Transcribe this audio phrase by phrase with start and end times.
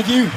[0.00, 0.30] Thank you.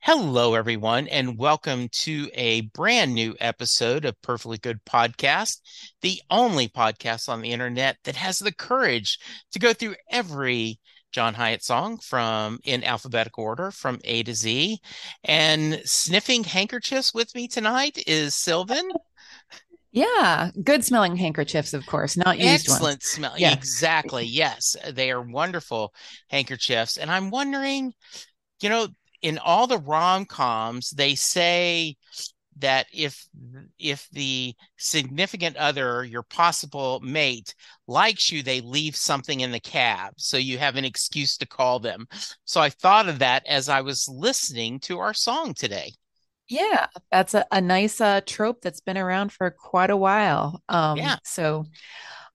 [0.00, 5.60] Hello, everyone, and welcome to a brand new episode of Perfectly Good Podcast,
[6.02, 9.18] the only podcast on the internet that has the courage
[9.52, 10.78] to go through every
[11.12, 14.80] John Hiatt song from in alphabetical order from A to Z.
[15.24, 18.90] And sniffing handkerchiefs with me tonight is Sylvan.
[19.90, 23.04] Yeah, good smelling handkerchiefs, of course, not used Excellent ones.
[23.04, 23.34] smell.
[23.38, 23.52] Yeah.
[23.52, 24.24] Exactly.
[24.24, 25.94] Yes, they are wonderful
[26.28, 26.98] handkerchiefs.
[26.98, 27.94] And I'm wondering,
[28.60, 28.88] you know,
[29.22, 31.96] in all the rom-coms, they say
[32.58, 33.26] that if
[33.78, 37.54] if the significant other, your possible mate,
[37.86, 41.78] likes you, they leave something in the cab, so you have an excuse to call
[41.78, 42.06] them.
[42.44, 45.92] So I thought of that as I was listening to our song today.
[46.48, 50.62] Yeah, that's a, a nice uh, trope that's been around for quite a while.
[50.68, 51.16] Um, Yeah.
[51.24, 51.66] So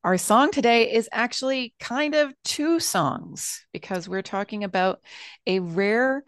[0.03, 4.99] our song today is actually kind of two songs because we're talking about
[5.47, 6.23] a rare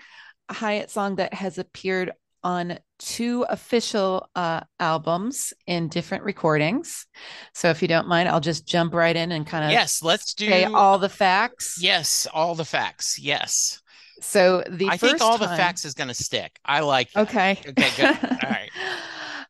[0.49, 2.11] Hiatt song that has appeared
[2.43, 7.07] on two official uh, albums in different recordings.
[7.53, 10.35] So if you don't mind, I'll just jump right in and kind of Yes, let's
[10.35, 11.79] do say all the facts.
[11.81, 13.19] Yes, all the facts.
[13.19, 13.81] Yes.
[14.25, 16.59] So the I first think all the facts is going to stick.
[16.65, 17.29] I like that.
[17.29, 17.59] Okay.
[17.67, 18.17] Okay, good.
[18.23, 18.69] All right.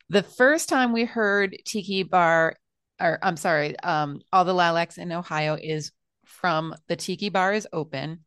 [0.09, 2.55] The first time we heard Tiki Bar,
[2.99, 5.91] or I'm sorry, um, All the Lilacs in Ohio is
[6.25, 8.25] from the Tiki Bar is open.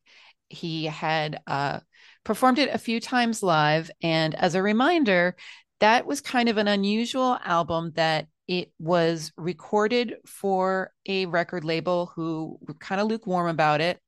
[0.48, 1.80] He had uh,
[2.24, 3.90] performed it a few times live.
[4.02, 5.36] And as a reminder,
[5.80, 12.10] that was kind of an unusual album that it was recorded for a record label
[12.16, 14.00] who were kind of lukewarm about it.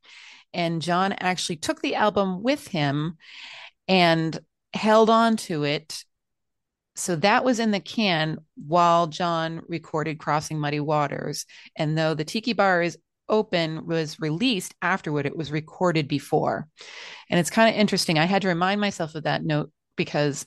[0.52, 3.16] And John actually took the album with him
[3.88, 4.38] and
[4.72, 6.04] held on to it.
[6.96, 11.46] So that was in the can while John recorded Crossing Muddy Waters.
[11.76, 16.68] And though the Tiki Bar is open was released afterward, it was recorded before.
[17.30, 18.18] And it's kind of interesting.
[18.18, 20.44] I had to remind myself of that note because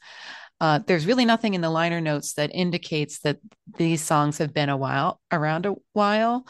[0.59, 3.38] uh, there's really nothing in the liner notes that indicates that
[3.78, 6.46] these songs have been a while around a while.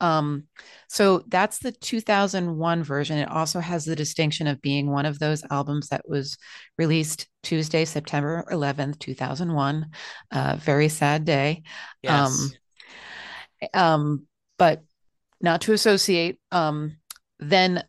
[0.00, 0.44] Um,
[0.88, 3.18] so that's the 2001 version.
[3.18, 6.36] It also has the distinction of being one of those albums that was
[6.76, 9.86] released Tuesday, September 11th, 2001.
[10.30, 11.62] Uh, very sad day.
[12.02, 12.52] Yes.
[13.72, 14.26] Um, um,
[14.58, 14.82] but
[15.40, 16.38] not to associate.
[16.50, 16.96] Um,
[17.38, 17.84] then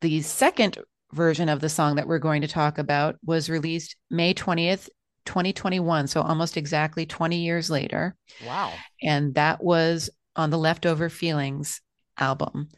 [0.00, 0.78] the second
[1.12, 4.88] version of the song that we're going to talk about was released May 20th,
[5.26, 6.06] 2021.
[6.06, 8.16] So almost exactly 20 years later.
[8.44, 8.72] wow.
[9.02, 11.80] And that was on the Leftover Feelings
[12.18, 12.68] album.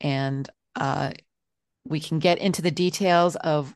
[0.00, 1.12] And uh,
[1.84, 3.74] we can get into the details of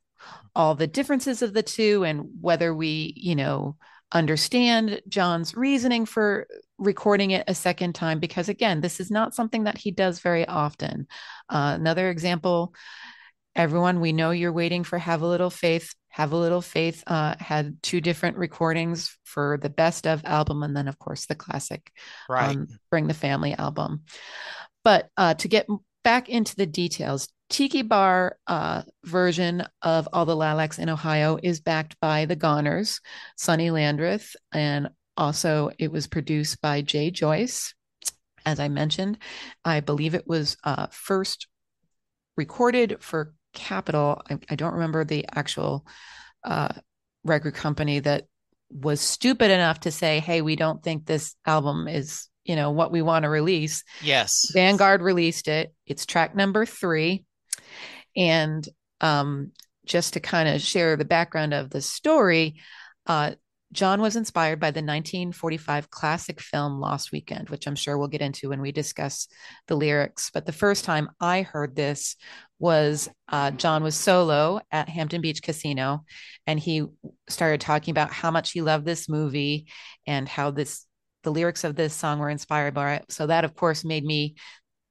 [0.55, 3.77] all the differences of the two and whether we, you know,
[4.11, 6.47] understand John's reasoning for
[6.79, 10.47] recording it a second time, because again, this is not something that he does very
[10.47, 11.07] often.
[11.49, 12.75] Uh, another example
[13.55, 15.93] everyone, we know you're waiting for Have a Little Faith.
[16.11, 20.77] Have a Little Faith uh, had two different recordings for the best of album, and
[20.77, 21.93] then, of course, the classic
[22.29, 22.57] Right.
[22.57, 24.03] um, Bring the Family album.
[24.85, 25.67] But uh, to get
[26.03, 31.61] back into the details, Tiki Bar uh, version of All the Lilacs in Ohio is
[31.61, 33.01] backed by the Goners,
[33.37, 37.75] Sonny Landreth, and also it was produced by Jay Joyce.
[38.47, 39.19] As I mentioned,
[39.65, 41.49] I believe it was uh, first
[42.37, 44.23] recorded for Capitol.
[44.29, 45.87] I, I don't remember the actual
[46.45, 46.69] uh,
[47.25, 48.27] record company that
[48.71, 52.91] was stupid enough to say, "Hey, we don't think this album is you know, what
[52.91, 53.85] we want to release.
[54.03, 54.51] Yes.
[54.53, 55.73] Vanguard released it.
[55.87, 57.27] It's track number three.
[58.17, 58.67] And
[59.03, 59.53] um,
[59.85, 62.57] just to kind of share the background of the story,
[63.07, 63.33] uh,
[63.73, 68.23] John was inspired by the 1945 classic film Lost Weekend, which I'm sure we'll get
[68.23, 69.29] into when we discuss
[69.67, 70.31] the lyrics.
[70.33, 72.17] But the first time I heard this
[72.59, 76.05] was uh, John was solo at Hampton Beach Casino,
[76.47, 76.87] and he
[77.29, 79.67] started talking about how much he loved this movie
[80.07, 80.87] and how this
[81.25, 83.05] the lyrics of this song were inspired by it.
[83.11, 84.37] So that, of course, made me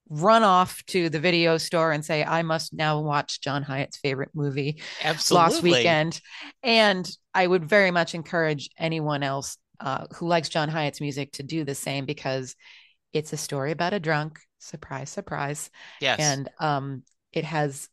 [0.10, 4.32] run off to the video store and say, I must now watch John Hiatt's favorite
[4.34, 5.44] movie, Absolutely.
[5.44, 6.22] Lost Weekend.
[6.64, 11.44] And I would very much encourage anyone else uh, who likes John Hiatt's music to
[11.44, 12.56] do the same because
[13.14, 14.40] it's a story about a drunk.
[14.60, 15.70] Surprise, surprise.
[16.02, 16.20] Yes.
[16.20, 17.90] And um, it has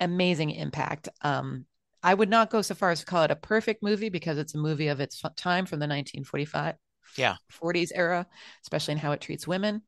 [0.00, 1.08] amazing impact.
[1.22, 1.66] Um,
[2.02, 4.54] I would not go so far as to call it a perfect movie because it's
[4.54, 6.76] a movie of its time from the 1945
[7.16, 8.26] yeah 40s era,
[8.62, 9.82] especially in how it treats women.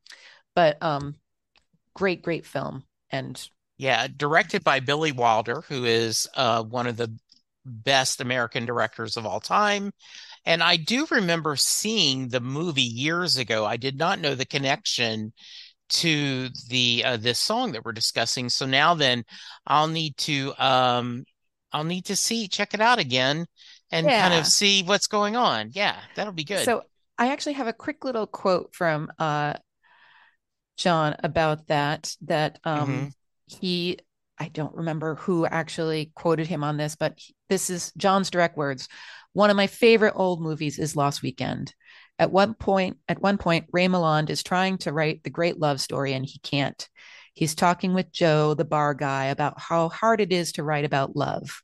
[0.55, 1.15] But um,
[1.99, 2.83] great, great film.
[3.11, 7.13] And yeah, directed by Billy Wilder, who is uh, one of the
[7.65, 9.91] best American directors of all time.
[10.45, 13.65] And I do remember seeing the movie years ago.
[13.65, 15.33] I did not know the connection
[15.89, 18.47] to the uh, this song that we're discussing.
[18.47, 19.25] So now then,
[19.67, 21.25] I'll need to um,
[21.73, 23.45] I'll need to see check it out again
[23.91, 25.71] and kind of see what's going on.
[25.73, 26.63] Yeah, that'll be good.
[26.63, 26.83] So
[27.17, 29.55] I actually have a quick little quote from uh,
[30.79, 32.15] John about that.
[32.21, 33.13] That um, Mhm.
[33.47, 33.99] he,
[34.37, 38.57] I don't remember who actually quoted him on this, but he- this is John's direct
[38.57, 38.87] words.
[39.33, 41.75] One of my favorite old movies is Lost Weekend.
[42.17, 45.79] At one point, at one point, Ray Milland is trying to write the great love
[45.81, 46.87] story, and he can't.
[47.33, 51.15] He's talking with Joe, the bar guy, about how hard it is to write about
[51.15, 51.61] love.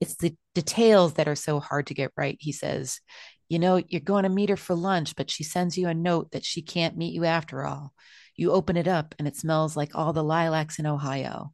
[0.00, 3.00] It's the details that are so hard to get right, he says.
[3.48, 6.30] You know, you're going to meet her for lunch, but she sends you a note
[6.32, 7.92] that she can't meet you after all.
[8.36, 11.52] You open it up and it smells like all the lilacs in Ohio.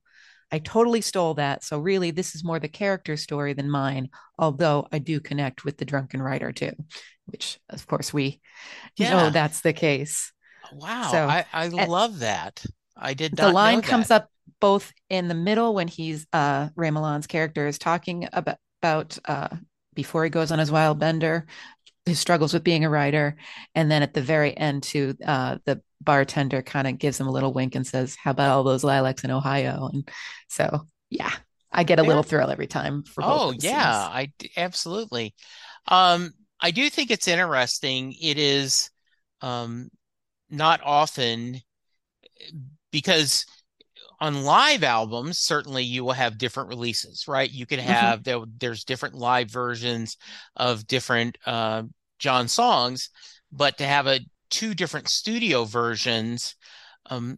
[0.50, 1.62] I totally stole that.
[1.62, 4.08] So, really, this is more the character story than mine,
[4.38, 6.72] although I do connect with the drunken writer too,
[7.26, 8.40] which, of course, we
[8.96, 9.10] Yeah.
[9.10, 10.32] know that's the case.
[10.72, 12.64] wow, so, I, I at- love that.
[12.96, 14.28] I did the line comes up
[14.60, 16.90] both in the middle when he's uh Ray
[17.28, 19.48] character is talking about about uh
[19.94, 21.46] before he goes on his wild bender
[22.06, 23.36] his struggles with being a writer
[23.74, 27.32] and then at the very end to uh the bartender kind of gives him a
[27.32, 30.08] little wink and says how about all those lilacs in ohio and
[30.48, 31.32] so yeah
[31.72, 34.10] i get a little thrill every time for both Oh yeah, scenes.
[34.10, 35.34] I absolutely.
[35.86, 38.14] Um, I do think it's interesting.
[38.20, 38.90] It is
[39.40, 39.90] um
[40.50, 41.62] not often
[42.90, 43.46] because
[44.20, 47.50] on live albums, certainly you will have different releases, right?
[47.50, 48.12] You could Mhm.
[48.12, 50.16] have there, there's different live versions
[50.56, 51.84] of different uh,
[52.18, 53.10] John songs,
[53.52, 56.56] but to have a two different studio versions,
[57.06, 57.36] um,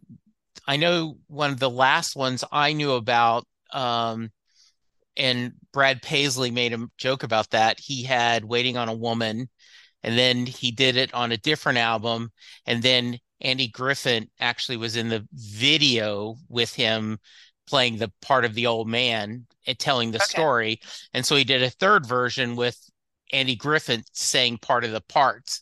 [0.67, 4.29] I know one of the last ones I knew about, um,
[5.17, 7.79] and Brad Paisley made a joke about that.
[7.79, 9.49] He had Waiting on a Woman,
[10.03, 12.31] and then he did it on a different album,
[12.65, 17.19] and then Andy Griffith actually was in the video with him
[17.67, 20.25] playing the part of the old man and telling the Okay.
[20.25, 20.79] story.
[21.13, 22.77] And so he did a third version with
[23.31, 25.61] Andy Griffith saying part of the parts.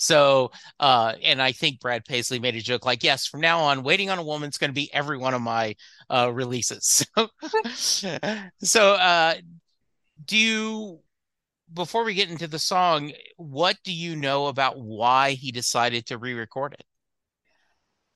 [0.00, 0.50] So,
[0.80, 4.08] uh, and I think Brad Paisley made a joke like, yes, from now on, Waiting
[4.08, 5.76] on a Woman's going to be every one of my
[6.08, 7.06] uh, releases.
[8.62, 9.34] So, uh,
[10.24, 11.00] do you,
[11.74, 16.16] before we get into the song, what do you know about why he decided to
[16.16, 16.84] re-record it?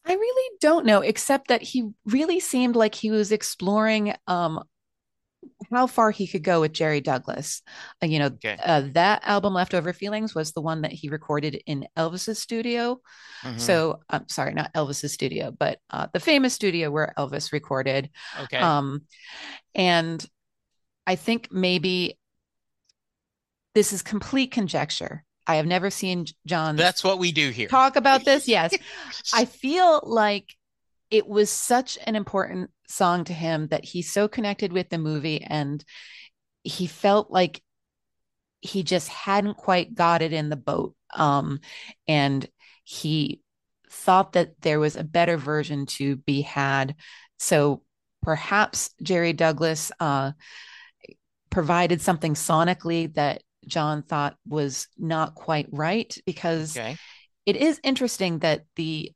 [0.06, 4.64] I really don't know, except that he really seemed like he was exploring um,
[5.72, 7.62] how far he could go with Jerry Douglas.
[8.02, 8.56] Uh, you know, Okay.
[8.62, 13.00] uh, that album, Leftover Feelings, was the one that he recorded in Elvis's studio.
[13.42, 13.58] Mhm.
[13.60, 18.10] So, I'm sorry, not Elvis's studio, but uh, the famous studio where Elvis recorded.
[18.42, 18.58] okay.
[18.58, 19.02] Um,
[19.74, 20.24] and
[21.06, 22.18] I think maybe
[23.74, 25.24] this is complete conjecture.
[25.46, 27.68] I have never seen John That's what we do here.
[27.68, 28.46] talk about this.
[28.48, 28.74] Yes.
[29.34, 30.54] I feel like
[31.10, 35.42] it was such an important song to him that he so connected with the movie
[35.42, 35.84] and
[36.62, 37.62] he felt like
[38.60, 40.94] he just hadn't quite got it in the boat.
[41.14, 41.60] Um,
[42.08, 42.48] and
[42.84, 43.40] he
[43.90, 46.96] thought that there was a better version to be had.
[47.38, 47.82] So
[48.22, 50.32] perhaps Jerry Douglas uh,
[51.50, 56.96] provided something sonically that John thought was not quite right because Okay.
[57.46, 59.12] it is interesting that the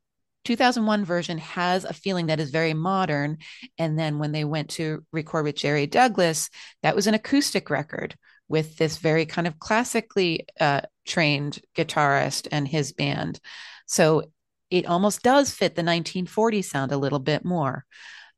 [0.49, 3.37] 2001 version has a feeling that is very modern.
[3.77, 6.49] And then when they went to record with Jerry Douglas,
[6.83, 8.17] that was an acoustic record
[8.49, 13.39] with this very kind of classically uh, trained guitarist and his band.
[13.85, 14.33] So
[14.71, 17.85] it almost does fit the 1940 sound a little bit more.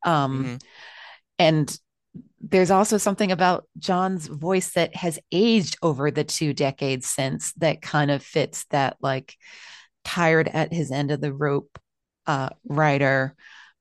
[0.04, 0.62] Um, Mhm.
[1.38, 1.78] And
[2.40, 7.82] there's also something about John's voice that has aged over the two decades since that
[7.82, 9.36] kind of fits that like
[10.04, 11.78] tired at his end of the rope
[12.30, 13.34] uh, writer.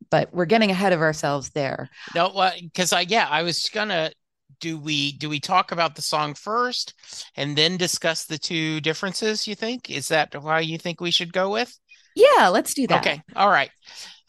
[0.10, 1.90] But we're getting ahead of ourselves there.
[2.16, 4.12] No, because I yeah, I was gonna
[4.60, 6.94] do we do we talk about the song first
[7.36, 9.90] and then discuss the two differences, you think?
[9.90, 11.78] Is that how you think we should go with?
[12.16, 13.06] Yeah, let's do that.
[13.06, 13.22] Okay.
[13.36, 13.70] All right.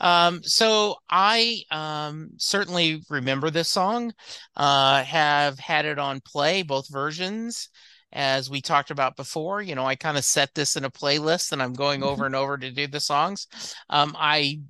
[0.01, 4.13] Um, so I um certainly remember this song.
[4.57, 7.71] Uh have had it on play, both versions.
[8.13, 11.53] As we talked about before, you know, I kind of set this in a playlist
[11.53, 13.47] and I'm going over and over to do the songs.
[13.89, 14.61] Um, I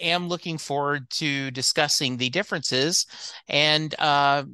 [0.00, 3.06] am looking forward to discussing the differences
[3.48, 4.44] and uh,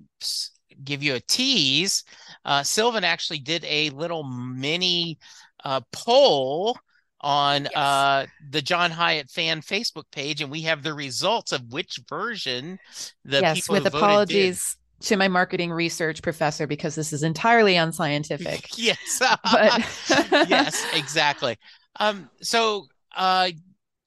[0.85, 2.05] give you a tease.
[2.45, 5.19] Uh, Sylvan actually did a little mini
[5.65, 6.77] uh, poll
[7.21, 7.73] on Yes.
[7.77, 12.79] uh, the John Hiatt fan Facebook page, and we have the results of which version
[13.25, 14.59] the yes, people with who voted did.
[14.59, 18.69] apologies to my marketing research professor because this is entirely unscientific.
[18.79, 19.21] yes.
[19.51, 19.81] But
[20.43, 21.57] yes, exactly.
[21.99, 23.51] Um, so uh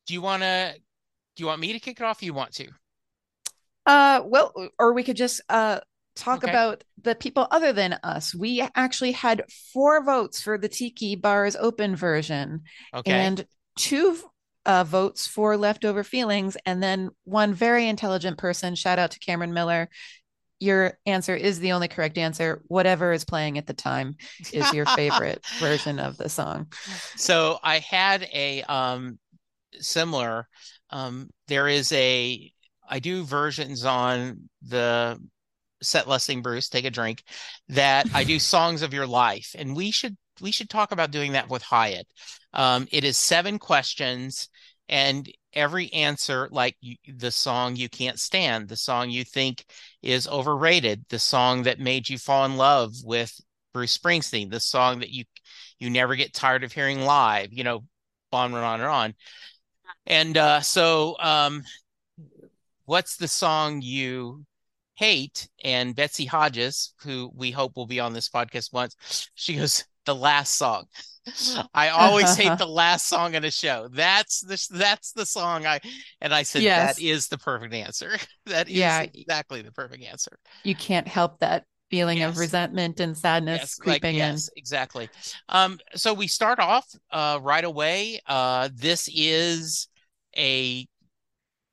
[0.07, 0.73] do you wanna
[1.35, 2.21] do you want me to kick it off?
[2.21, 2.67] Or you want to?
[3.85, 5.79] Uh, well, or we could just uh
[6.15, 6.51] talk Okay.
[6.51, 8.33] about the people other than us.
[8.33, 13.11] We actually had four votes for the Tiki Bars open version Okay.
[13.11, 13.45] and
[13.77, 14.17] two
[14.65, 18.73] uh, votes for Leftover Feelings, and then one very intelligent person.
[18.75, 19.89] Shout out to Cameron Miller.
[20.59, 22.61] Your answer is the only correct answer.
[22.67, 24.15] Whatever is playing at the time
[24.53, 26.67] is your favorite version of the song.
[27.15, 29.19] So I had a um
[29.79, 30.47] similar
[30.89, 32.51] um there is a
[32.89, 35.19] I do versions on the
[35.81, 37.23] set Lessing Bruce take a drink
[37.69, 41.33] that I do songs of your life and we should we should talk about doing
[41.33, 42.07] that with Hiatt.
[42.53, 44.47] Um it is seven questions
[44.87, 46.75] and every answer like
[47.07, 49.65] the song you can't stand, the song you think
[50.01, 53.33] is overrated, the song that made you fall in love with
[53.73, 55.25] Bruce Springsteen, the song that you
[55.79, 57.83] you never get tired of hearing live, you know,
[58.31, 59.13] on and on and on.
[60.05, 61.63] And uh, so, um,
[62.85, 64.45] what's the song you
[64.95, 65.49] hate?
[65.63, 68.95] And Betsy Hodges, who we hope will be on this podcast once,
[69.35, 70.85] she goes, "The last song."
[71.73, 73.87] I always hate the last song in a show.
[73.91, 75.79] That's the that's the song I
[76.21, 76.75] and I said Yes.
[76.75, 78.17] that is the perfect answer.
[78.45, 79.05] That is Yeah.
[79.13, 80.37] exactly the perfect answer.
[80.63, 85.09] You can't help that feeling of resentment and sadness Yes, like, creeping yes, exactly.
[85.49, 88.19] Um, so we start off uh, right away.
[88.25, 89.87] Uh, this is
[90.37, 90.87] a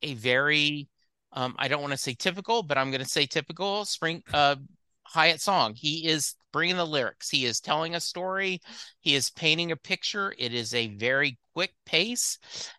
[0.03, 0.89] a very
[1.33, 4.57] um, I don't want to say typical, but I'm going to say typical spring uh,
[5.05, 5.75] Hiatt song.
[5.77, 7.31] He is bringing the lyrics.
[7.31, 8.61] He is telling a story.
[9.01, 10.35] He is painting a picture.
[10.39, 12.39] It is a very quick pace,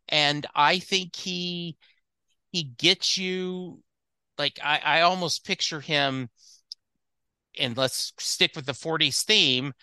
[0.10, 1.78] and I think he
[2.52, 3.82] he gets you
[4.38, 6.30] like I, I almost picture him
[7.60, 9.74] and let's stick with the 40s theme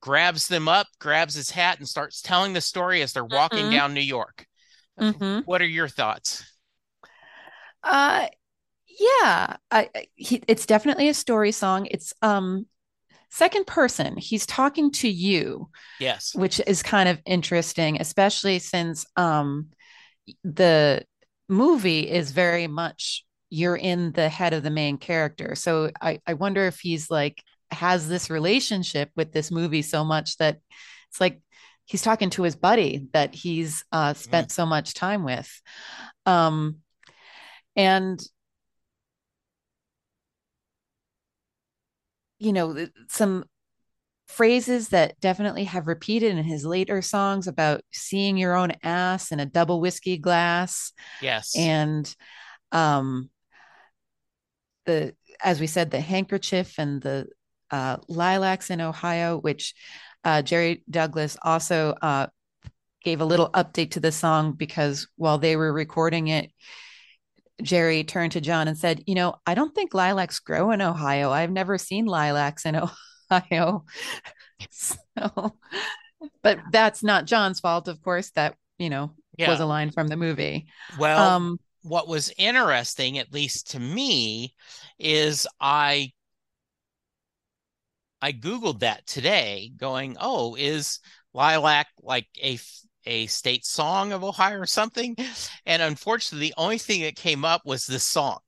[0.00, 3.68] grabs them up grabs his hat and starts telling the story as they're walking Mhm.
[3.68, 4.46] down new york
[4.98, 5.44] Mhm.
[5.44, 6.44] what are your thoughts
[7.82, 8.26] Uh,
[8.88, 11.86] yeah, I, I- he, it's definitely a story song.
[11.90, 12.66] It's um
[13.30, 14.16] second person.
[14.16, 19.70] He's talking to you, yes which is kind of interesting, especially since um
[20.44, 21.04] the
[21.48, 25.54] movie is very much you're in the head of the main character.
[25.54, 30.36] So I I wonder if he's like has this relationship with this movie so much
[30.38, 30.58] that
[31.08, 31.40] it's like
[31.84, 35.50] he's talking to his buddy that he's uh spent so much time with.
[36.26, 36.78] Um
[37.76, 38.20] and
[42.40, 43.44] you know some
[44.26, 49.40] phrases that definitely have repeated in his later songs about seeing your own ass in
[49.40, 51.54] a double whiskey glass yes.
[51.56, 52.14] and
[52.72, 53.28] um
[54.86, 57.26] the as we said the handkerchief and the
[57.70, 59.74] uh, lilacs in ohio which
[60.24, 62.26] uh, jerry douglas also uh,
[63.04, 66.50] gave a little update to the song because while they were recording it
[67.62, 71.30] jerry turned to john and said you know i don't think lilacs grow in ohio.
[71.30, 72.76] I've never seen lilacs in
[73.30, 73.84] ohio.
[74.70, 75.54] So
[76.42, 79.48] but that's not john's fault of course that you know yeah.
[79.48, 80.66] was a line from the movie.
[80.98, 84.54] Well um what was interesting at least to me
[84.98, 86.12] is i
[88.20, 91.00] i googled that today going oh is
[91.32, 95.16] lilac like a f- a state song of ohio or something
[95.66, 98.38] and unfortunately the only thing that came up was this song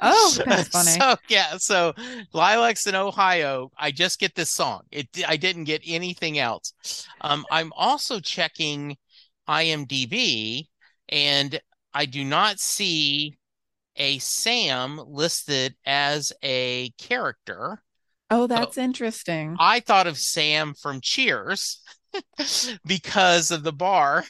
[0.00, 0.90] Oh, that's funny.
[0.90, 1.94] so yeah so
[2.32, 6.72] lilacs in ohio i just get this song it i didn't get anything else
[7.20, 8.96] um i'm also checking
[9.48, 10.66] IMDb,
[11.08, 11.58] and
[11.94, 13.38] I do not see
[13.96, 17.82] a Sam listed as a character.
[18.30, 19.56] Oh, that's interesting.
[19.58, 21.80] I thought of Sam from Cheers
[22.86, 24.24] because of the bar.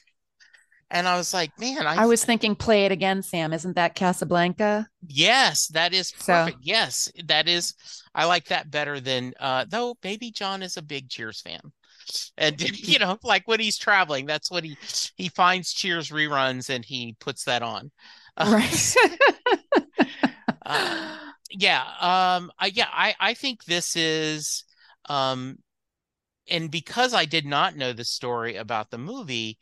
[0.91, 3.53] And I was like, man, I, I was thinking play it again, Sam.
[3.53, 4.89] Isn't that Casablanca?
[5.07, 6.59] yes, that is So- perfect.
[6.63, 7.75] Yes, that is.
[8.15, 11.61] I like that better than uh though maybe John is a big Cheers fan.
[12.39, 12.59] And
[12.89, 14.79] you know, like when he's traveling, that's what he
[15.17, 17.91] he finds Cheers reruns and he puts that on.
[18.39, 18.95] Uh, Right.
[20.67, 21.17] uh,
[21.51, 24.65] yeah um i yeah i i think this is
[25.09, 25.57] um
[26.51, 29.59] and because i did not know the story about the movie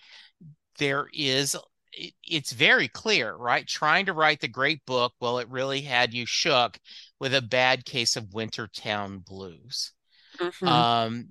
[0.78, 1.57] there is
[1.93, 6.14] it, it's very clear right trying to write the great book well it really had
[6.14, 6.78] you shook
[7.21, 9.93] with a bad case of wintertown blues
[10.38, 10.69] Mhm.
[10.69, 11.28] um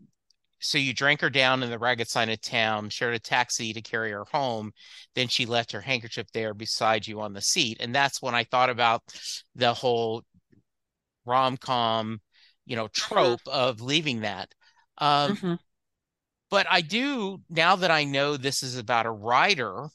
[0.59, 3.81] so you drank her down in the ragged side of town, shared a taxi to
[3.83, 4.71] carry her home.
[5.13, 7.77] Then she left her handkerchief there beside you on the seat.
[7.79, 9.03] And that's when I thought about
[9.53, 10.24] the whole
[11.25, 12.21] rom-com,
[12.65, 14.53] you know, trope of leaving that.
[14.97, 15.59] Um, Mhm.
[16.49, 19.87] but I do, now that I know this is about a writer,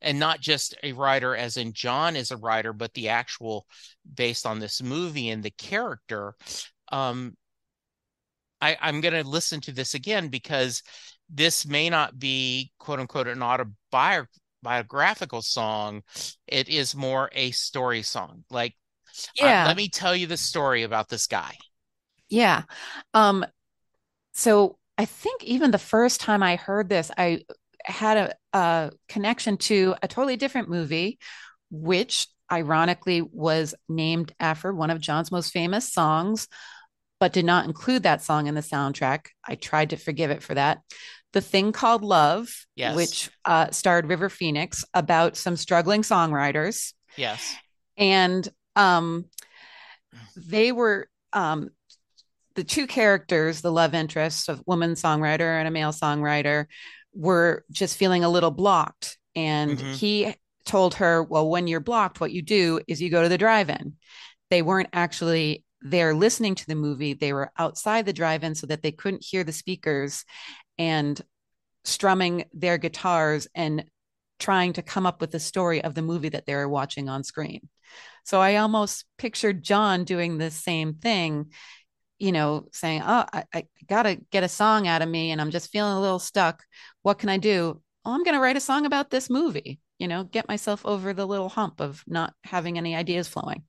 [0.00, 3.66] and not just a writer as in John is a writer, but the actual
[4.14, 6.34] based on this movie and the character.
[6.90, 7.36] Um,
[8.60, 10.82] I, I'm going to listen to this again because
[11.30, 16.02] this may not be quote unquote an autobiographical song.
[16.46, 18.44] It is more a story song.
[18.50, 18.74] Like,
[19.40, 19.66] uh, Yeah.
[19.66, 21.56] let me tell you the story about this guy.
[22.28, 22.64] Yeah.
[23.14, 23.44] Um,
[24.38, 27.42] so I think even the first time I heard this, I
[27.84, 31.18] had a, a connection to a totally different movie,
[31.70, 36.46] which ironically was named after one of John's most famous songs,
[37.18, 39.26] but did not include that song in the soundtrack.
[39.46, 40.82] I tried to forgive it for that.
[41.32, 42.94] The Thing Called Love, Yes.
[42.94, 47.56] which uh, starred River Phoenix, about some struggling songwriters Yes.
[47.96, 49.24] and um
[50.36, 51.70] they were um
[52.58, 56.66] the two characters the love interests of woman songwriter and a male songwriter
[57.14, 59.16] were just feeling a little blocked.
[59.36, 59.94] And Mhm.
[59.94, 63.38] he told her well when you're blocked what you do is you go to the
[63.38, 63.94] drive-in.
[64.50, 67.14] They weren't actually there listening to the movie.
[67.14, 70.24] They were outside the drive-in so that they couldn't hear the speakers
[70.78, 71.22] and
[71.84, 73.84] strumming their guitars and
[74.40, 77.22] trying to come up with the story of the movie that they were watching on
[77.22, 77.68] screen.
[78.24, 81.52] So I almost pictured John doing the same thing,
[82.18, 85.40] you know, saying, Oh, I, I got to get a song out of me and
[85.40, 86.64] I'm just feeling a little stuck.
[87.02, 87.80] What can I do?
[88.04, 91.12] Oh, I'm going to write a song about this movie, you know, get myself over
[91.12, 93.64] the little hump of not having any ideas flowing.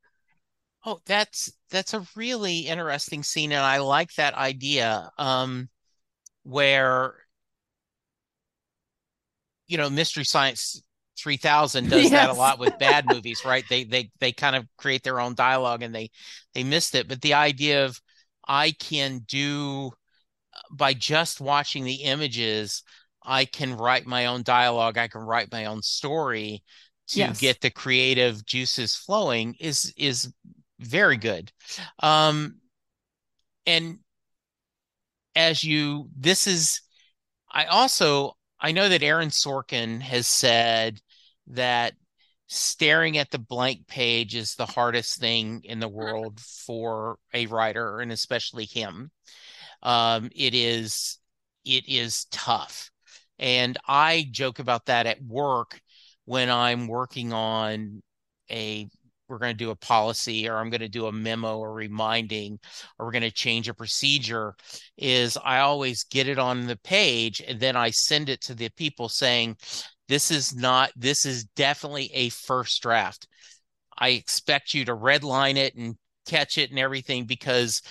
[0.86, 5.12] Oh, that's that's a really interesting scene, and I like that idea.
[5.18, 5.70] Um,
[6.44, 7.16] where
[9.68, 10.82] you know, Mystery Science
[11.18, 13.64] 3000 does that a lot with bad movies, right?
[13.70, 16.10] They they they kind of create their own dialogue and they
[16.54, 17.08] they missed it.
[17.08, 18.00] But the idea of
[18.50, 19.94] I can do
[20.72, 22.84] by just watching the images,
[23.24, 26.64] I can write my own dialogue, I can write my own story
[27.10, 27.34] to Yes.
[27.34, 30.34] get the creative juices flowing is is
[30.80, 31.52] very good.
[32.02, 32.58] Um
[33.66, 34.00] and
[35.36, 36.82] as you this is
[37.52, 41.02] I also I know that Aaron Sorkin has said
[41.48, 41.94] that
[42.50, 48.00] staring at the blank page is the hardest thing in the world for a writer
[48.00, 49.12] and especially him.
[49.84, 51.20] Um, it is
[51.64, 52.90] it is tough.
[53.38, 55.80] And I joke about that at work
[56.26, 58.02] when I'm working on
[58.52, 58.90] a
[59.28, 62.60] we're going to do a policy or I'm going to do a memo or reminding
[62.98, 64.56] or we're going to change a procedure
[64.98, 68.70] is I always get it on the page and then I send it to the
[68.70, 69.58] people saying
[70.10, 73.28] this is not this is definitely a first draft.
[73.98, 75.96] I expect you to redline it and
[76.26, 77.82] catch it and everything because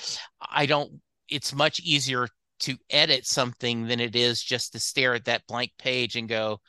[0.40, 2.28] I don't it's much easier
[2.60, 6.60] to edit something than it is just to stare at that blank page and go,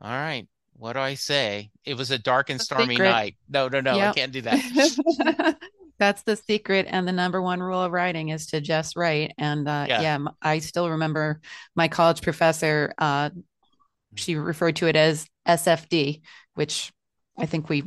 [0.00, 1.70] all right, what do I say?
[1.84, 3.36] It was a dark and stormy night.
[3.48, 5.56] No, no, no, I can't do that.
[5.98, 9.32] That's the secret and the number one rule of writing is to just write.
[9.38, 10.02] And uh, Yeah.
[10.02, 11.40] yeah, I still remember
[11.76, 12.92] my college professor.
[12.98, 13.30] Uh,
[14.16, 16.22] she referred to it as SFD,
[16.54, 16.92] which
[17.38, 17.82] I think we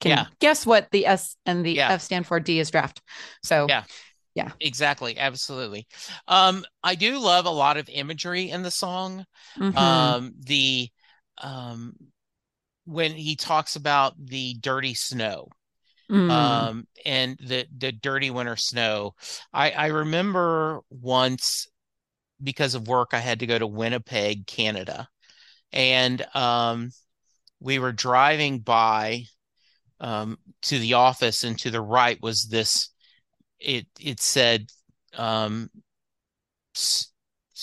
[0.00, 0.26] can Yeah.
[0.40, 1.92] guess what the S and the Yeah.
[1.92, 2.40] F stand for.
[2.40, 3.00] D is draft.
[3.42, 3.84] So Yeah.
[4.34, 4.52] Yeah.
[4.60, 5.86] Exactly, absolutely.
[6.26, 9.26] Um, I do love a lot of imagery in the song.
[9.56, 9.76] mhm.
[9.76, 10.88] Um, the
[11.38, 11.94] um
[12.84, 15.48] when he talks about the dirty snow.
[16.10, 16.30] Mm.
[16.30, 19.14] um and the the dirty winter snow
[19.52, 21.68] i i remember once
[22.42, 25.08] because of work i had to go to winnipeg canada
[25.72, 26.90] and um,
[27.60, 29.24] we were driving by
[30.00, 32.90] um, to the office, and to the right was this.
[33.60, 34.66] It it said,
[35.16, 35.70] um,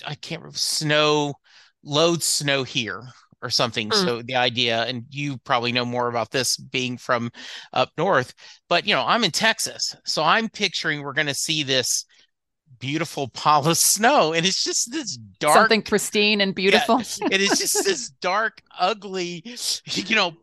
[0.06, 1.34] I can't remember snow
[1.84, 3.04] load snow here
[3.42, 3.90] or something.
[3.90, 4.04] Mm.
[4.04, 7.32] So the idea, and you probably know more about this being from
[7.74, 8.34] up north,
[8.68, 12.06] but you know, I'm in Texas, so I'm picturing we're going to see this
[12.80, 16.98] beautiful pile of snow and it's just this dark something pristine and beautiful.
[16.98, 19.44] Yeah, it is just this dark ugly
[19.86, 20.34] you know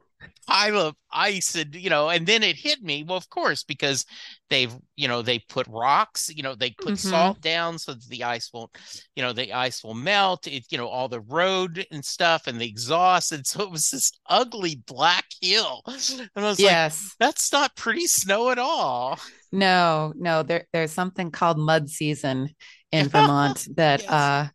[0.46, 4.06] pile of ice and you know and then it hit me well of course because
[4.48, 7.08] they've you know they put rocks you know they put mm-hmm.
[7.08, 8.70] salt down so that the ice won't
[9.14, 12.60] you know the ice will melt it you know all the road and stuff and
[12.60, 17.02] the exhaust and so it was this ugly black hill and i was yes.
[17.02, 19.18] like that's not pretty snow at all
[19.52, 22.48] no no there, there's something called mud season
[22.92, 24.10] in vermont that yes.
[24.10, 24.48] uh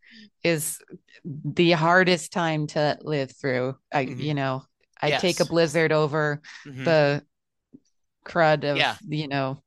[0.43, 0.79] is
[1.23, 4.19] the hardest time to live through i mm-hmm.
[4.19, 4.63] you know
[5.03, 5.21] I'd yes.
[5.21, 6.83] take a blizzard over mm-hmm.
[6.83, 7.23] the
[8.23, 8.95] crud of yeah.
[9.07, 9.63] you know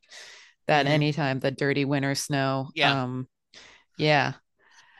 [0.67, 0.95] that mm-hmm.
[0.95, 2.69] anytime the dirty winter snow.
[2.75, 3.03] Yeah.
[3.03, 3.29] Um
[3.99, 4.35] yeah.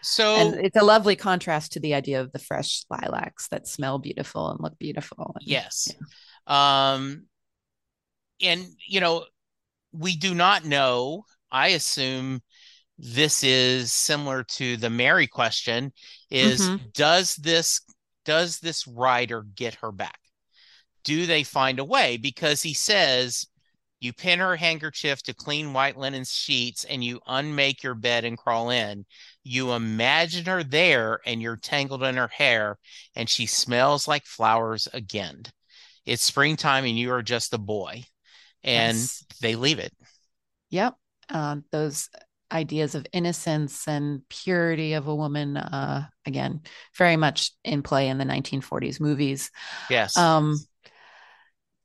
[0.03, 3.99] So and it's a lovely contrast to the idea of the fresh lilacs that smell
[3.99, 5.35] beautiful and look beautiful.
[5.39, 5.89] And, yes.
[6.49, 6.95] Yeah.
[6.95, 7.27] Um
[8.43, 9.25] and you know,
[9.93, 11.25] we do not know.
[11.51, 12.43] I assume
[12.99, 15.93] this is similar to the Mary question
[16.31, 16.85] is mm-hmm.
[16.93, 17.81] does this
[18.25, 20.19] does this writer get her back?
[21.05, 22.17] do they find a way?
[22.17, 23.47] Because he says,
[24.05, 28.37] you pin her handkerchief to clean white linen sheets and you unmake your bed and
[28.37, 29.07] crawl in.
[29.43, 32.77] You imagine her there and you're tangled in her hair
[33.17, 35.45] and she smells like flowers again.
[36.05, 38.05] It's springtime and you are just a boy.
[38.63, 39.25] And yes.
[39.41, 39.93] they leave it.
[40.69, 40.97] Yep.
[41.31, 42.11] Uh, those
[42.53, 46.61] ideas of innocence and purity of a woman uh, again
[46.97, 49.51] very much in play in the 1940s movies
[49.91, 50.55] yes um,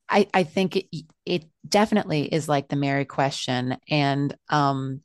[0.10, 3.78] I, I think it, it definitely is like the Mary question.
[3.89, 5.02] And um,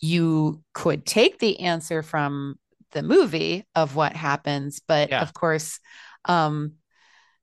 [0.00, 2.58] you could take the answer from
[2.92, 5.22] the movie of what happens, but yeah.
[5.22, 5.80] of course,
[6.26, 6.74] um,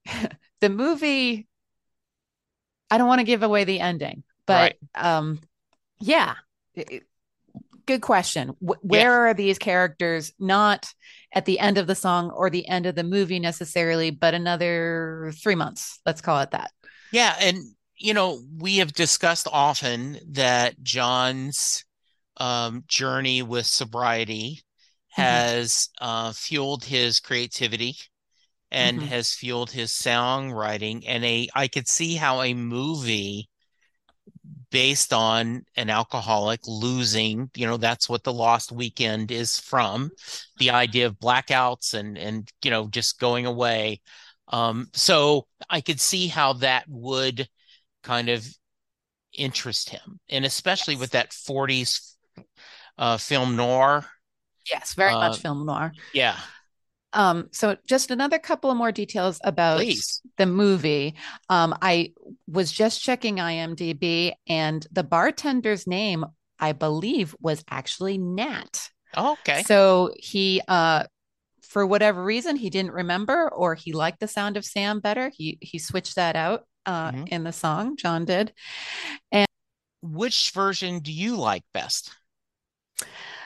[0.61, 1.47] the movie,
[2.91, 5.15] I don't want to give away the ending, but right.
[5.17, 5.39] um,
[5.99, 6.35] yeah,
[7.85, 8.55] good question.
[8.59, 8.75] Where
[9.25, 9.31] yeah.
[9.31, 10.93] are these characters not
[11.33, 15.31] at the end of the song or the end of the movie necessarily, but another
[15.41, 15.99] three months?
[16.05, 16.71] Let's call it that.
[17.11, 17.63] Yeah, and
[17.97, 21.83] you know, we have discussed often that John's
[22.37, 24.61] um, journey with sobriety
[25.17, 25.21] mm-hmm.
[25.21, 27.97] has uh, fueled his creativity
[28.71, 29.07] and mm-hmm.
[29.07, 31.03] has fueled his songwriting.
[31.07, 33.49] And a, I could see how a movie
[34.71, 40.11] based on an alcoholic losing, you know, that's what the Lost Weekend is from.
[40.57, 44.01] The idea of blackouts and and you know just going away.
[44.49, 47.47] Um, so I could see how that would
[48.03, 48.45] kind of
[49.33, 51.01] interest him, and especially yes.
[51.01, 52.15] with that 40s
[52.97, 54.05] uh, film noir.
[54.69, 55.91] Yes, very uh, much film noir.
[56.13, 56.37] Yeah.
[57.13, 60.21] Um, so just another couple of more details about Please.
[60.37, 61.15] the movie.
[61.49, 62.13] Um, I
[62.47, 66.25] was just checking IMDb, and the bartender's name,
[66.59, 68.89] I believe, was actually Nat.
[69.15, 69.63] Oh, okay.
[69.63, 71.05] So he uh
[71.69, 75.31] for whatever reason he didn't remember or he liked the sound of Sam better.
[75.33, 77.27] He he switched that out uh, mm-hmm.
[77.27, 77.95] in the song.
[77.95, 78.51] John did.
[79.31, 79.47] And
[80.01, 82.11] which version do you like best?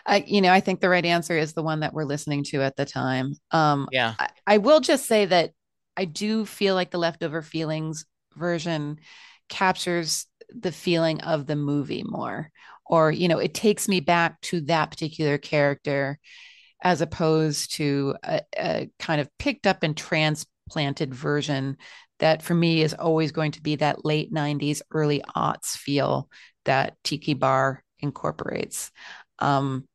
[0.06, 2.62] Uh, you know, I think the right answer is the one that we're listening to
[2.62, 3.36] at the time.
[3.52, 4.16] Um, yeah.
[4.18, 5.52] I, I will just say that
[5.96, 8.06] I do feel like the leftover feelings
[8.36, 9.00] version
[9.50, 12.50] captures the feeling of the movie more
[12.86, 16.20] or you know it takes me back to that particular character
[16.84, 21.78] as opposed to a, a kind of picked up and transplanted version
[22.20, 26.30] that for me is always going to be that late 90s, early aughts feel
[26.66, 28.92] that Tiki Bar incorporates.
[29.40, 29.88] Um,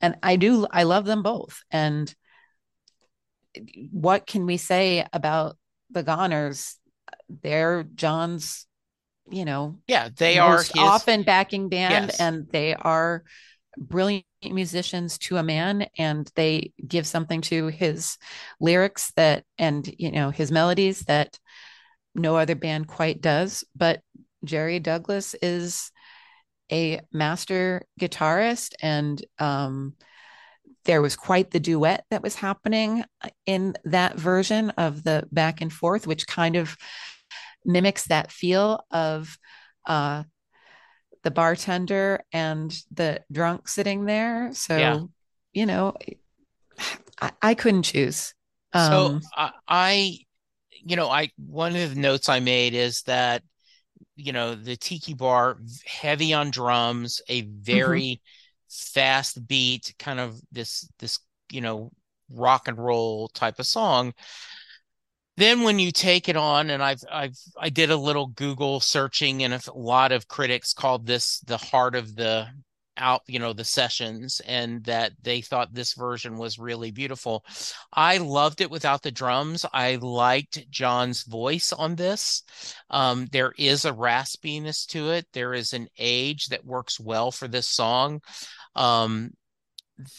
[0.00, 1.62] and I do, I love them both.
[1.70, 2.12] And
[3.90, 5.56] what can we say about
[5.90, 6.74] the Goners?
[7.28, 8.66] They're John's,
[9.30, 10.72] you know, yeah, they are his...
[10.76, 12.20] often backing band, yes.
[12.20, 13.24] and they are
[13.76, 18.18] brilliant musicians to a man and they give something to his
[18.60, 21.38] lyrics that and you know his melodies that
[22.14, 23.64] no other band quite does.
[23.74, 24.00] But
[24.44, 25.90] jerry douglas is
[26.70, 29.94] a master guitarist and um,
[30.84, 33.04] there was quite the duet that was happening
[33.46, 36.76] in that version of the back and forth which kind of
[37.64, 39.38] mimics that feel of
[39.86, 40.24] uh,
[41.24, 44.50] the bartender and the drunk sitting there.
[44.52, 45.00] So, yeah.
[45.52, 45.96] you know,
[47.20, 48.34] I, I couldn't choose.
[48.72, 50.18] So Um, I, I,
[50.70, 53.42] you know, I one of the notes I made is that,
[54.16, 58.20] you know, the Tiki Bar heavy on drums, a very
[58.68, 61.18] fast beat, kind of this this,
[61.50, 61.90] you know,
[62.30, 64.12] rock and roll type of song.
[65.36, 69.42] Then when you take it on, and I've I've I did a little Google searching,
[69.42, 72.46] and a lot of critics called this the heart of the
[72.96, 77.44] out, you know, the sessions, and that they thought this version was really beautiful.
[77.92, 79.66] I loved it without the drums.
[79.72, 82.44] I liked John's voice on this.
[82.90, 85.26] Um, there is a raspiness to it.
[85.32, 88.20] There is an age that works well for this song.
[88.76, 89.32] Um,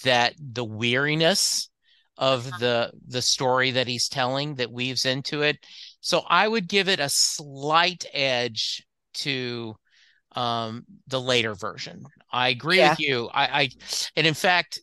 [0.04, 1.70] that the weariness
[2.18, 5.58] of the the story that he's telling that weaves into it.
[6.02, 9.76] So I would give it a slight edge to
[10.36, 12.06] um the later version.
[12.32, 12.90] I agree Yeah.
[12.90, 13.30] with you.
[13.34, 13.70] I, I
[14.16, 14.80] and in fact,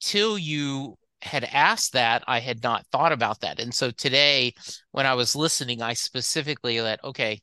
[0.00, 3.58] till you had asked that, I had not thought about that.
[3.60, 4.54] And so today,
[4.92, 7.40] when I was listening, I specifically let, okay,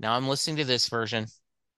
[0.00, 1.26] now I'm listening to this version,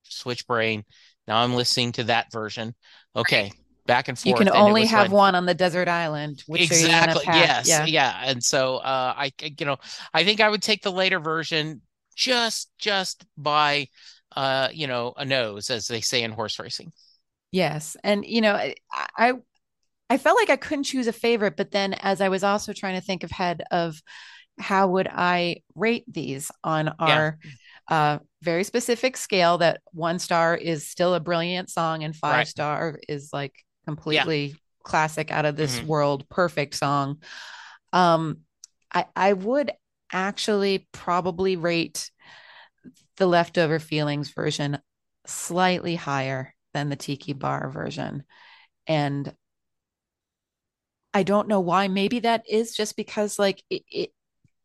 [0.04, 0.85] switch brain.
[1.28, 2.74] Now I'm listening to that version.
[3.16, 3.52] Okay,
[3.87, 4.27] back and forth.
[4.27, 6.42] you can only have like- one on the desert island.
[6.49, 7.85] Exactly yes Yeah.
[7.87, 9.77] yeah and so uh i you know
[10.12, 11.83] i think i would take the later version
[12.16, 13.88] just just by
[14.37, 16.92] uh you know a nose as they say in horse racing
[17.53, 17.97] Yes.
[18.03, 18.75] And you know, I
[19.16, 19.33] I
[20.11, 22.97] I felt like I couldn't choose a favorite, but then as I was also trying
[22.97, 24.01] to think ahead of
[24.59, 27.38] how would I rate these on our
[27.88, 32.49] uh very specific scale that one star is still a brilliant song and five Right.
[32.49, 33.55] star is like
[33.87, 35.87] completely classic out of this Mhm.
[35.88, 37.23] world perfect song.
[37.92, 38.38] Um
[38.92, 39.73] I I would
[40.12, 42.11] actually probably rate
[43.16, 44.79] the leftover feelings version
[45.27, 48.25] slightly higher than the tiki bar version
[48.87, 49.35] and
[51.12, 54.11] i don't know why maybe that is just because like it, it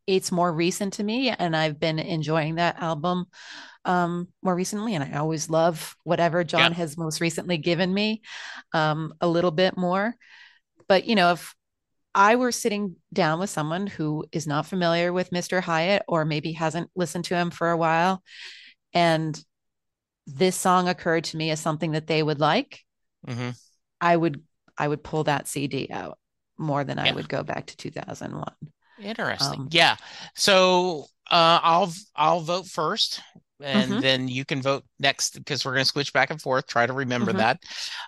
[0.06, 3.26] it's more recent to me and i've been enjoying that album
[3.84, 6.78] um more recently and i always love whatever john Yeah.
[6.78, 8.22] has most recently given me
[8.74, 10.14] um a little bit more
[10.88, 11.54] but you know if
[12.14, 15.60] I were sitting down with someone who is not familiar with Mr.
[15.60, 18.22] Hiatt or maybe hasn't listened to him for a while,
[18.92, 19.42] and
[20.26, 22.80] this song occurred to me as something that they would like,
[23.26, 23.50] hmm
[24.00, 24.42] I would
[24.78, 26.18] I would pull that CD out
[26.58, 28.54] more than I would go back to 2001.
[29.00, 29.96] Interesting Um, yeah
[30.34, 33.20] so uh i'll i'll vote first
[33.62, 34.00] and Mhm.
[34.00, 36.92] then you can vote next because we're going to switch back and forth try to
[36.92, 37.34] remember Mhm.
[37.34, 37.58] that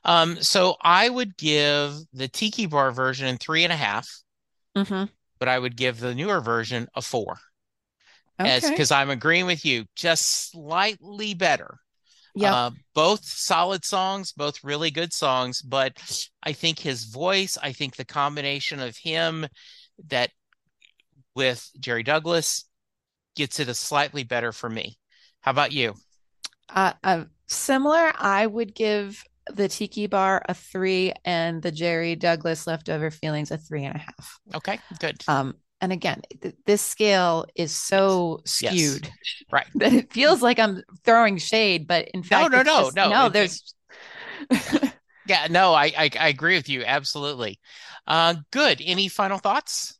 [0.05, 4.09] um so i would give the tiki bar version three and a half
[4.75, 5.09] Mhm.
[5.39, 7.39] but i would give the newer version a four
[8.45, 11.79] as because I'm agreeing with you, just slightly better.
[12.35, 12.55] Yeah.
[12.55, 15.99] Uh, both solid songs, both really good songs, but
[16.43, 19.47] I think his voice, I think the combination of him
[20.09, 20.31] that
[21.35, 22.65] with Jerry Douglas
[23.37, 24.99] gets it a slightly better for me.
[25.41, 25.95] How about you?
[26.69, 32.67] Uh, uh, similar, I would give the Tiki Bar a three and the Jerry Douglas
[32.67, 34.39] Leftover Feelings a three and a half.
[34.55, 35.23] Okay, good.
[35.27, 38.73] Um, and again, th- this scale is so Yes.
[38.75, 39.11] skewed
[39.51, 39.67] Right.
[39.75, 43.11] that it feels like I'm throwing shade, but in fact, no, it's no, just- no,
[43.11, 43.75] no, there's
[45.27, 47.61] Yeah, no, I, I I agree with you absolutely.
[48.07, 48.83] Uh, good.
[48.85, 49.99] Any final thoughts?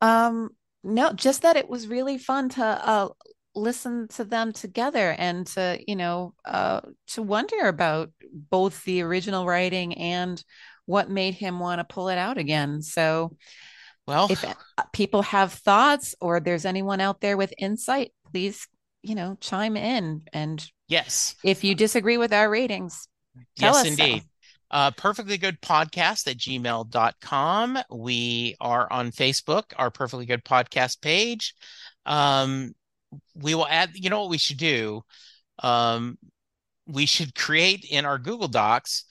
[0.00, 0.50] Um
[0.84, 3.08] no, just that it was really fun to uh
[3.54, 9.46] listen to them together and to, you know, uh to wonder about both the original
[9.46, 10.42] writing and
[10.86, 12.82] what made him want to pull it out again.
[12.82, 13.36] So
[14.06, 14.54] Well, if uh,
[14.92, 18.68] people have thoughts or there's anyone out there with insight, please,
[19.02, 20.22] you know, chime in.
[20.32, 21.36] And yes.
[21.42, 23.08] if you disagree with our ratings,
[23.56, 24.20] tell Yes, us so.
[24.70, 27.78] Uh, perfectly good podcast at gmail.com.
[27.90, 31.54] We are on Facebook, our perfectly good podcast page.
[32.04, 32.74] Um,
[33.34, 35.02] we will add, you know what we should do?
[35.60, 36.18] Um,
[36.86, 39.04] we should create in our Google Docs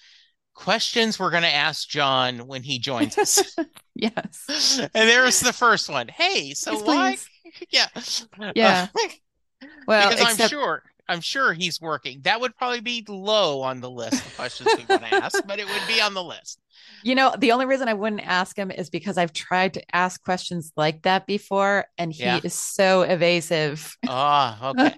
[0.54, 3.56] questions we're going to ask John when he joins us.
[3.98, 4.78] Yes.
[4.80, 6.10] and there's the first one.
[6.10, 7.16] Hey, so Yes, why?
[7.16, 7.30] please.
[7.70, 8.52] Yeah.
[8.54, 8.88] Yeah.
[8.94, 9.08] Uh,
[9.88, 12.22] Well, because I'm sure I'm sure he's working.
[12.24, 15.60] That would probably be low on the list of questions we want to ask, but
[15.60, 16.60] it would be on the list.
[17.04, 20.24] you know, the only reason I wouldn't ask him is because I've tried to ask
[20.24, 22.40] questions like that before, and he Yeah.
[22.44, 23.96] is so evasive.
[24.08, 24.96] Ah, okay.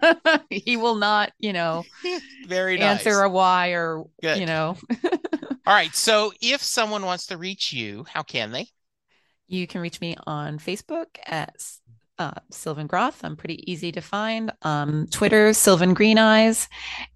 [0.50, 1.84] he will not, you know,
[2.48, 3.00] Very nice.
[3.06, 4.40] answer a why or Good.
[4.40, 4.78] you know.
[5.68, 5.94] All right.
[5.94, 8.68] So if someone wants to reach you, how can they?
[9.50, 11.54] You can reach me on Facebook at
[12.20, 13.24] uh, Sylvan Groth.
[13.24, 14.52] I'm pretty easy to find.
[14.62, 16.68] Um, Twitter, Sylvan Green Eyes.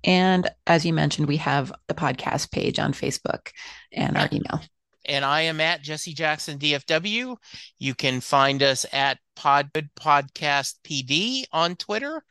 [0.04, 3.50] And as you mentioned, we have the podcast page on Facebook
[3.92, 4.62] and our email.
[5.06, 7.36] And I am at Jesse Jackson DFW.
[7.80, 12.24] You can find us at Pod Podcast PD on Twitter.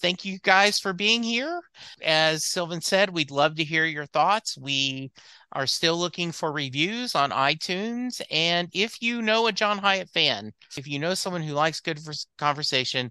[0.00, 1.60] Thank you guys for being here.
[2.02, 4.58] As Sylvan said, we'd love to hear your thoughts.
[4.58, 5.12] We
[5.52, 8.20] are still looking for reviews on iTunes.
[8.30, 12.00] And if you know a John Hiatt fan, if you know someone who likes good
[12.38, 13.10] conversation,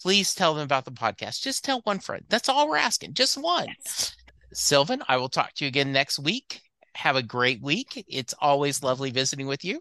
[0.00, 1.42] please tell them about the podcast.
[1.42, 2.24] Just tell one friend.
[2.28, 3.14] That's all we're asking.
[3.14, 3.66] Just one.
[3.78, 4.14] Yes.
[4.52, 6.62] Sylvan, I will talk to you again next week.
[6.94, 8.04] Have a great week.
[8.08, 9.80] It's always lovely visiting with you.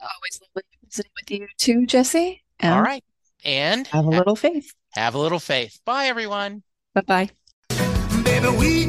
[0.00, 2.42] Always lovely visiting with you too, Jesse.
[2.60, 3.04] And all right.
[3.44, 4.72] And have a little faith.
[4.92, 5.80] Have a little faith.
[5.84, 6.62] Bye, everyone.
[6.94, 7.30] Bye bye.
[8.24, 8.88] Baby,